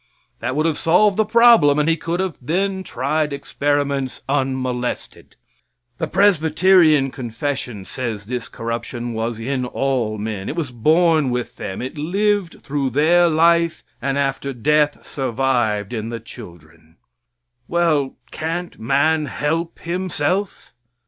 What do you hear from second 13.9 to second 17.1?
and after death survived in the children.